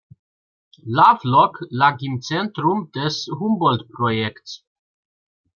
Lovelock 0.83 1.59
lag 1.69 2.01
im 2.01 2.21
Zentrum 2.23 2.91
des 2.91 3.27
Humboldt 3.31 3.87
Projects. 3.91 4.63